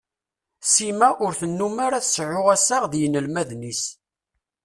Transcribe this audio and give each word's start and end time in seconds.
Sima 0.73 1.09
ur 1.25 1.33
tennum 1.39 1.75
ara 1.85 1.99
tseɛu 2.05 2.43
assaɣ 2.55 2.83
d 2.91 2.93
yinelmaden-is. 3.01 3.83